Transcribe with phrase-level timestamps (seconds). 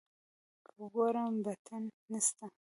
[0.65, 2.45] که ګورم بټن نسته.